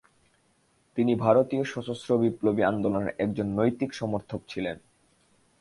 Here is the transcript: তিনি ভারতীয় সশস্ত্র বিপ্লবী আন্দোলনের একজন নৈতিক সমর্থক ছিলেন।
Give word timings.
তিনি 0.97 1.15
ভারতীয় 1.15 1.63
সশস্ত্র 1.63 2.09
বিপ্লবী 2.17 2.61
আন্দোলনের 2.61 3.15
একজন 3.17 3.47
নৈতিক 3.49 3.89
সমর্থক 3.93 4.41
ছিলেন। 4.47 4.77